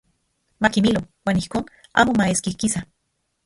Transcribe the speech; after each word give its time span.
Makimilo 0.65 1.01
uan 1.25 1.39
ijkon 1.43 1.69
amo 1.99 2.17
maeskijkisa. 2.19 2.87